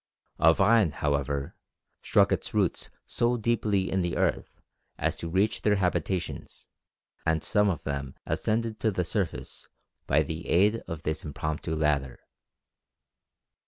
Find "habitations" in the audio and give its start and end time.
5.75-6.67